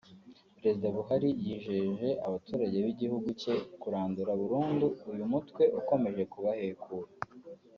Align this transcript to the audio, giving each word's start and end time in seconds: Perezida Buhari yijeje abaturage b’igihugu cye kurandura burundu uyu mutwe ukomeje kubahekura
Perezida 0.57 0.87
Buhari 0.95 1.29
yijeje 1.45 2.07
abaturage 2.27 2.77
b’igihugu 2.85 3.27
cye 3.41 3.53
kurandura 3.81 4.31
burundu 4.41 4.85
uyu 5.11 5.23
mutwe 5.31 5.63
ukomeje 5.79 6.23
kubahekura 6.33 7.09